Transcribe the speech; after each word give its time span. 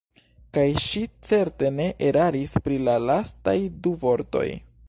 Kaj 0.57 0.63
ŝi 0.85 1.03
certe 1.29 1.69
ne 1.77 1.87
eraris 2.09 2.57
pri 2.69 2.83
la 2.89 2.99
lastaj 3.11 3.59
du 3.85 3.99
vortoj. 4.07 4.47